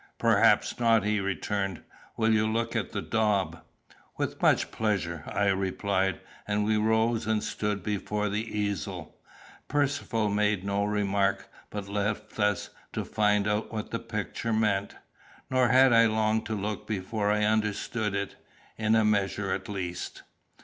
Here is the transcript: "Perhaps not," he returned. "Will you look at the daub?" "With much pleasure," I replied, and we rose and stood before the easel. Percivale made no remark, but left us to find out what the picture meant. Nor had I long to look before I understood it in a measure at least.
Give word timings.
"Perhaps 0.17 0.79
not," 0.79 1.03
he 1.05 1.19
returned. 1.19 1.83
"Will 2.17 2.33
you 2.33 2.51
look 2.51 2.75
at 2.75 2.91
the 2.91 3.03
daub?" 3.03 3.61
"With 4.17 4.41
much 4.41 4.71
pleasure," 4.71 5.23
I 5.27 5.49
replied, 5.49 6.21
and 6.47 6.65
we 6.65 6.75
rose 6.75 7.27
and 7.27 7.43
stood 7.43 7.83
before 7.83 8.27
the 8.27 8.41
easel. 8.43 9.15
Percivale 9.67 10.31
made 10.31 10.63
no 10.63 10.83
remark, 10.85 11.49
but 11.69 11.87
left 11.87 12.39
us 12.39 12.71
to 12.93 13.05
find 13.05 13.47
out 13.47 13.71
what 13.71 13.91
the 13.91 13.99
picture 13.99 14.51
meant. 14.51 14.95
Nor 15.51 15.67
had 15.67 15.93
I 15.93 16.07
long 16.07 16.41
to 16.45 16.55
look 16.55 16.87
before 16.87 17.29
I 17.29 17.43
understood 17.43 18.15
it 18.15 18.37
in 18.79 18.95
a 18.95 19.05
measure 19.05 19.53
at 19.53 19.69
least. 19.69 20.23